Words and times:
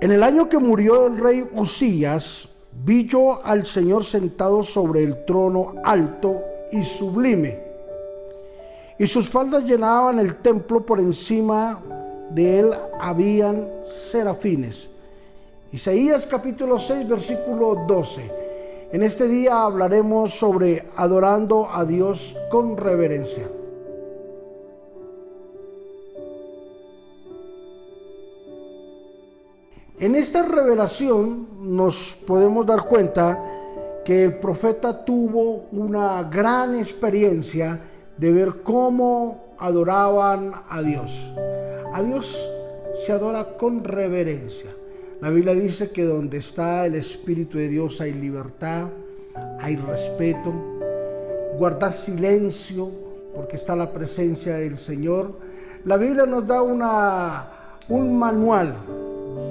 En 0.00 0.12
el 0.12 0.22
año 0.22 0.48
que 0.48 0.58
murió 0.58 1.08
el 1.08 1.18
rey 1.18 1.46
Usías, 1.52 2.48
vi 2.72 3.06
yo 3.06 3.44
al 3.44 3.66
Señor 3.66 4.02
sentado 4.02 4.64
sobre 4.64 5.02
el 5.02 5.26
trono 5.26 5.74
alto 5.84 6.42
y 6.72 6.82
sublime, 6.82 7.60
y 8.98 9.06
sus 9.06 9.28
faldas 9.28 9.64
llenaban 9.64 10.18
el 10.18 10.36
templo 10.36 10.86
por 10.86 11.00
encima 11.00 11.78
de 12.30 12.60
él 12.60 12.70
habían 12.98 13.68
serafines. 13.84 14.88
Isaías 15.70 16.26
capítulo 16.26 16.78
6 16.78 17.06
versículo 17.06 17.84
12. 17.86 18.32
En 18.92 19.02
este 19.02 19.28
día 19.28 19.64
hablaremos 19.64 20.32
sobre 20.32 20.88
adorando 20.96 21.68
a 21.70 21.84
Dios 21.84 22.36
con 22.50 22.78
reverencia. 22.78 23.48
En 30.00 30.14
esta 30.14 30.42
revelación 30.42 31.46
nos 31.76 32.16
podemos 32.26 32.64
dar 32.64 32.86
cuenta 32.86 33.38
que 34.02 34.24
el 34.24 34.38
profeta 34.38 35.04
tuvo 35.04 35.66
una 35.72 36.22
gran 36.22 36.74
experiencia 36.74 37.78
de 38.16 38.32
ver 38.32 38.62
cómo 38.62 39.56
adoraban 39.58 40.52
a 40.70 40.80
Dios. 40.80 41.30
A 41.92 42.02
Dios 42.02 42.34
se 42.94 43.12
adora 43.12 43.58
con 43.58 43.84
reverencia. 43.84 44.70
La 45.20 45.28
Biblia 45.28 45.52
dice 45.52 45.90
que 45.90 46.06
donde 46.06 46.38
está 46.38 46.86
el 46.86 46.94
Espíritu 46.94 47.58
de 47.58 47.68
Dios 47.68 48.00
hay 48.00 48.14
libertad, 48.14 48.86
hay 49.60 49.76
respeto, 49.76 50.50
guardar 51.58 51.92
silencio 51.92 52.90
porque 53.34 53.56
está 53.56 53.76
la 53.76 53.92
presencia 53.92 54.54
del 54.54 54.78
Señor. 54.78 55.32
La 55.84 55.98
Biblia 55.98 56.24
nos 56.24 56.46
da 56.46 56.62
una, 56.62 57.50
un 57.90 58.18
manual 58.18 58.76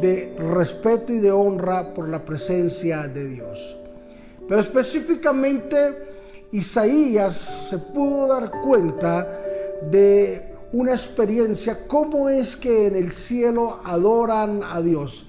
de 0.02 0.35
respeto 0.38 1.13
y 1.13 1.20
de 1.20 1.31
honra 1.31 1.94
por 1.94 2.08
la 2.08 2.23
presencia 2.23 3.08
de 3.08 3.27
Dios. 3.27 3.78
Pero 4.47 4.61
específicamente 4.61 5.78
Isaías 6.52 7.67
se 7.69 7.78
pudo 7.78 8.28
dar 8.28 8.50
cuenta 8.61 9.28
de 9.89 10.50
una 10.72 10.91
experiencia, 10.91 11.88
cómo 11.88 12.30
es 12.30 12.56
que 12.56 12.88
en 12.88 12.95
el 12.95 13.11
cielo 13.11 13.80
adoran 13.83 14.61
a 14.64 14.81
Dios. 14.81 15.28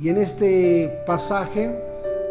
Y 0.00 0.08
en 0.08 0.18
este 0.18 1.02
pasaje 1.06 1.74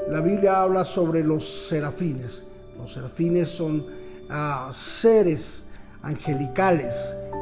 la 0.10 0.22
Biblia 0.22 0.62
habla 0.62 0.86
sobre 0.86 1.24
los 1.24 1.68
serafines. 1.68 2.44
Los 2.78 2.94
serafines 2.94 3.50
son 3.50 3.86
ah, 4.30 4.72
seres 4.74 5.64
angelicales 6.04 6.96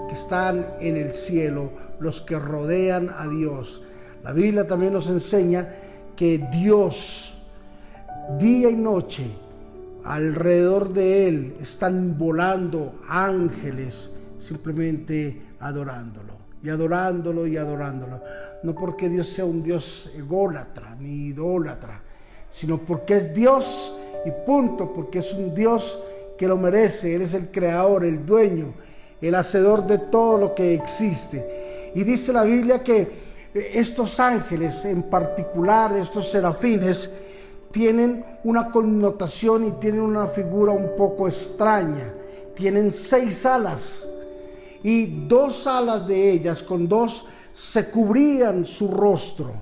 que 0.07 0.15
están 0.15 0.65
en 0.79 0.95
el 0.95 1.13
cielo, 1.13 1.71
los 1.99 2.21
que 2.21 2.39
rodean 2.39 3.09
a 3.17 3.27
Dios 3.27 3.81
la 4.23 4.31
Biblia 4.31 4.65
también 4.65 4.93
nos 4.93 5.09
enseña 5.09 5.67
que 6.15 6.47
Dios, 6.51 7.33
día 8.39 8.69
y 8.69 8.75
noche, 8.75 9.25
alrededor 10.05 10.93
de 10.93 11.27
Él 11.27 11.55
están 11.61 12.17
volando 12.17 12.95
ángeles 13.07 14.11
simplemente 14.39 15.41
adorándolo 15.59 16.33
y 16.61 16.69
adorándolo 16.69 17.47
y 17.47 17.57
adorándolo. 17.57 18.21
No 18.63 18.73
porque 18.73 19.09
Dios 19.09 19.27
sea 19.27 19.45
un 19.45 19.61
Dios 19.61 20.11
ególatra 20.17 20.95
ni 20.99 21.27
idólatra, 21.27 22.01
sino 22.51 22.77
porque 22.77 23.17
es 23.17 23.33
Dios 23.33 23.97
y 24.25 24.31
punto, 24.45 24.93
porque 24.93 25.19
es 25.19 25.33
un 25.33 25.53
Dios 25.53 25.99
que 26.37 26.47
lo 26.47 26.57
merece. 26.57 27.15
Él 27.15 27.23
es 27.23 27.33
el 27.33 27.51
creador, 27.51 28.05
el 28.05 28.25
dueño, 28.25 28.73
el 29.21 29.35
hacedor 29.35 29.85
de 29.85 29.97
todo 29.97 30.37
lo 30.37 30.55
que 30.55 30.73
existe. 30.73 31.91
Y 31.95 32.03
dice 32.03 32.31
la 32.31 32.43
Biblia 32.43 32.83
que 32.83 33.22
estos 33.53 34.19
ángeles 34.19 34.83
en 34.85 35.03
particular, 35.03 35.95
estos 35.97 36.29
serafines, 36.29 37.09
tienen 37.71 38.25
una 38.43 38.71
connotación 38.71 39.65
y 39.65 39.71
tienen 39.73 40.01
una 40.01 40.27
figura 40.27 40.71
un 40.71 40.95
poco 40.95 41.27
extraña. 41.27 42.13
Tienen 42.55 42.93
seis 42.93 43.45
alas 43.45 44.07
y 44.83 45.27
dos 45.27 45.65
alas 45.65 46.07
de 46.07 46.31
ellas, 46.31 46.61
con 46.61 46.87
dos, 46.87 47.25
se 47.53 47.89
cubrían 47.89 48.65
su 48.65 48.89
rostro. 48.89 49.53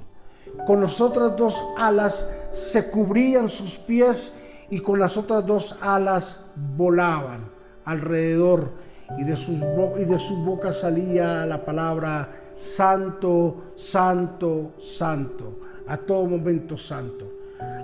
Con 0.66 0.82
las 0.82 1.00
otras 1.00 1.36
dos 1.38 1.62
alas 1.78 2.28
se 2.52 2.90
cubrían 2.90 3.50
sus 3.50 3.78
pies 3.78 4.34
y 4.70 4.80
con 4.80 5.00
las 5.00 5.16
otras 5.18 5.46
dos 5.46 5.78
alas 5.82 6.46
volaban 6.78 7.50
alrededor 7.86 8.72
y 9.18 9.24
de 9.24 9.36
sus, 9.36 9.58
y 10.00 10.06
de 10.06 10.20
sus 10.20 10.38
bocas 10.46 10.82
salía 10.82 11.46
la 11.46 11.64
palabra 11.66 12.30
santo, 12.62 13.74
santo, 13.76 14.74
santo, 14.80 15.54
a 15.88 15.98
todo 15.98 16.26
momento 16.26 16.78
santo. 16.78 17.26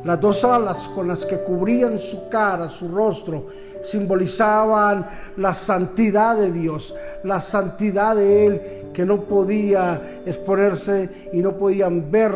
Las 0.03 0.21
dos 0.21 0.43
alas 0.45 0.87
con 0.93 1.07
las 1.07 1.25
que 1.25 1.39
cubrían 1.39 1.99
su 1.99 2.29
cara, 2.29 2.69
su 2.69 2.87
rostro, 2.87 3.47
simbolizaban 3.83 5.07
la 5.37 5.53
santidad 5.53 6.37
de 6.37 6.51
Dios, 6.51 6.93
la 7.23 7.41
santidad 7.41 8.15
de 8.15 8.45
Él 8.45 8.61
que 8.93 9.05
no 9.05 9.21
podía 9.21 10.21
exponerse 10.25 11.29
y 11.33 11.37
no 11.37 11.53
podían 11.53 12.09
ver 12.09 12.33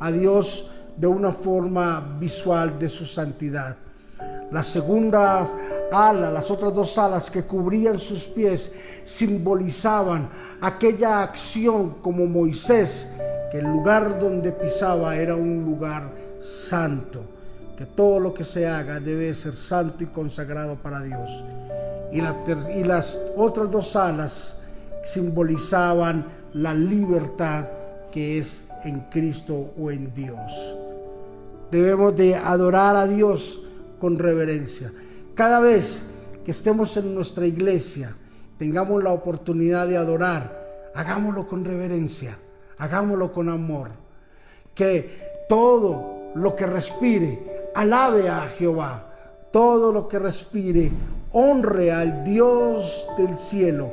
a 0.00 0.10
Dios 0.10 0.70
de 0.96 1.06
una 1.06 1.32
forma 1.32 2.16
visual 2.18 2.78
de 2.78 2.88
su 2.88 3.06
santidad. 3.06 3.76
La 4.50 4.62
segunda 4.62 5.46
ala, 5.92 6.30
las 6.30 6.50
otras 6.50 6.74
dos 6.74 6.96
alas 6.98 7.30
que 7.30 7.42
cubrían 7.42 7.98
sus 7.98 8.24
pies, 8.24 8.70
simbolizaban 9.04 10.28
aquella 10.60 11.22
acción 11.22 11.96
como 12.02 12.26
Moisés, 12.26 13.12
que 13.50 13.58
el 13.58 13.66
lugar 13.66 14.18
donde 14.20 14.52
pisaba 14.52 15.16
era 15.16 15.34
un 15.34 15.64
lugar 15.64 16.10
santo, 16.40 17.22
que 17.76 17.86
todo 17.86 18.20
lo 18.20 18.34
que 18.34 18.44
se 18.44 18.66
haga 18.66 19.00
debe 19.00 19.34
ser 19.34 19.54
santo 19.54 20.04
y 20.04 20.06
consagrado 20.06 20.76
para 20.76 21.00
Dios. 21.00 21.30
Y, 22.12 22.18
y 22.18 22.84
las 22.84 23.18
otras 23.36 23.70
dos 23.70 23.96
alas 23.96 24.60
simbolizaban 25.04 26.24
la 26.54 26.74
libertad 26.74 27.66
que 28.10 28.38
es 28.38 28.64
en 28.84 29.00
Cristo 29.10 29.72
o 29.78 29.90
en 29.90 30.12
Dios. 30.14 30.52
Debemos 31.70 32.16
de 32.16 32.34
adorar 32.34 32.96
a 32.96 33.06
Dios 33.06 33.60
con 34.00 34.18
reverencia. 34.18 34.92
Cada 35.38 35.60
vez 35.60 36.02
que 36.44 36.50
estemos 36.50 36.96
en 36.96 37.14
nuestra 37.14 37.46
iglesia, 37.46 38.12
tengamos 38.58 39.04
la 39.04 39.12
oportunidad 39.12 39.86
de 39.86 39.96
adorar, 39.96 40.90
hagámoslo 40.96 41.46
con 41.46 41.64
reverencia, 41.64 42.36
hagámoslo 42.76 43.30
con 43.30 43.48
amor. 43.48 43.90
Que 44.74 45.44
todo 45.48 46.32
lo 46.34 46.56
que 46.56 46.66
respire, 46.66 47.70
alabe 47.72 48.28
a 48.28 48.48
Jehová. 48.48 49.12
Todo 49.52 49.92
lo 49.92 50.08
que 50.08 50.18
respire, 50.18 50.90
honre 51.30 51.92
al 51.92 52.24
Dios 52.24 53.06
del 53.16 53.38
cielo. 53.38 53.92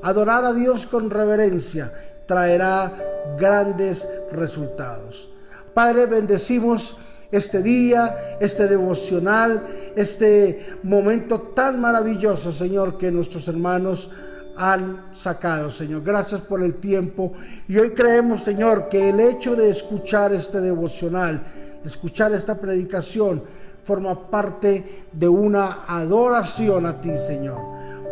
Adorar 0.00 0.44
a 0.44 0.52
Dios 0.52 0.86
con 0.86 1.10
reverencia 1.10 1.92
traerá 2.24 2.92
grandes 3.36 4.08
resultados. 4.30 5.28
Padre, 5.74 6.06
bendecimos 6.06 6.98
este 7.36 7.62
día, 7.62 8.36
este 8.40 8.68
devocional, 8.68 9.62
este 9.96 10.78
momento 10.84 11.40
tan 11.54 11.80
maravilloso, 11.80 12.52
Señor, 12.52 12.96
que 12.96 13.10
nuestros 13.10 13.48
hermanos 13.48 14.10
han 14.56 15.06
sacado, 15.12 15.70
Señor. 15.70 16.04
Gracias 16.04 16.40
por 16.42 16.62
el 16.62 16.74
tiempo. 16.74 17.32
Y 17.66 17.76
hoy 17.78 17.90
creemos, 17.90 18.42
Señor, 18.42 18.88
que 18.88 19.10
el 19.10 19.18
hecho 19.18 19.56
de 19.56 19.68
escuchar 19.68 20.32
este 20.32 20.60
devocional, 20.60 21.42
de 21.82 21.88
escuchar 21.88 22.32
esta 22.32 22.54
predicación, 22.56 23.42
forma 23.82 24.30
parte 24.30 25.04
de 25.12 25.28
una 25.28 25.84
adoración 25.88 26.86
a 26.86 27.00
ti, 27.00 27.10
Señor. 27.26 27.58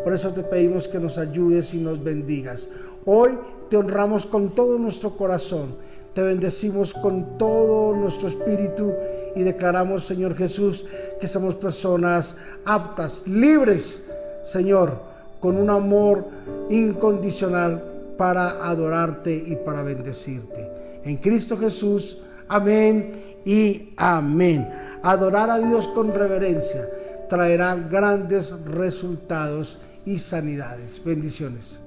Por 0.02 0.12
eso 0.12 0.32
te 0.32 0.42
pedimos 0.42 0.88
que 0.88 0.98
nos 0.98 1.16
ayudes 1.16 1.72
y 1.74 1.78
nos 1.78 2.02
bendigas. 2.02 2.66
Hoy 3.06 3.38
te 3.70 3.76
honramos 3.76 4.26
con 4.26 4.54
todo 4.54 4.78
nuestro 4.78 5.16
corazón 5.16 5.76
te 6.14 6.22
bendecimos 6.22 6.92
con 6.92 7.38
todo 7.38 7.94
nuestro 7.94 8.28
espíritu 8.28 8.92
y 9.34 9.42
declaramos, 9.42 10.04
Señor 10.04 10.36
Jesús, 10.36 10.84
que 11.20 11.26
somos 11.26 11.54
personas 11.56 12.34
aptas, 12.64 13.26
libres, 13.26 14.04
Señor, 14.44 14.96
con 15.40 15.56
un 15.56 15.70
amor 15.70 16.26
incondicional 16.70 17.82
para 18.16 18.64
adorarte 18.64 19.34
y 19.34 19.56
para 19.56 19.82
bendecirte. 19.82 20.68
En 21.04 21.16
Cristo 21.16 21.56
Jesús, 21.58 22.18
amén 22.48 23.38
y 23.44 23.92
amén. 23.96 24.68
Adorar 25.02 25.50
a 25.50 25.58
Dios 25.58 25.88
con 25.88 26.14
reverencia 26.14 26.88
traerá 27.28 27.74
grandes 27.74 28.52
resultados 28.64 29.78
y 30.04 30.18
sanidades. 30.18 31.02
Bendiciones. 31.04 31.78